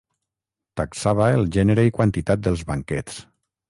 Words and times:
Taxava 0.81 1.29
el 1.41 1.47
gènere 1.59 1.87
i 1.91 1.95
quantitat 2.01 2.45
dels 2.49 2.69
banquets. 2.75 3.25